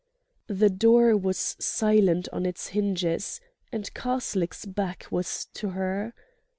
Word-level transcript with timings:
The 0.47 0.71
door 0.71 1.15
was 1.15 1.55
silent 1.59 2.27
on 2.33 2.43
its 2.43 2.69
hinges, 2.69 3.39
and 3.71 3.93
Karslake's 3.93 4.65
back 4.65 5.05
was 5.11 5.45
to 5.53 5.69
her. 5.69 6.15